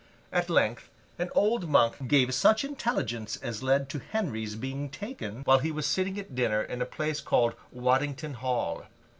At 0.33 0.49
length, 0.49 0.89
an 1.19 1.29
old 1.35 1.69
monk 1.69 2.07
gave 2.07 2.33
such 2.33 2.63
intelligence 2.63 3.37
as 3.37 3.61
led 3.61 3.87
to 3.89 3.99
Henry's 3.99 4.55
being 4.55 4.89
taken 4.89 5.43
while 5.43 5.59
he 5.59 5.71
was 5.71 5.85
sitting 5.85 6.19
at 6.19 6.33
dinner 6.33 6.63
in 6.63 6.81
a 6.81 6.87
place 6.87 7.21
called 7.21 7.53
Waddington 7.71 8.33
Hall. 8.33 8.87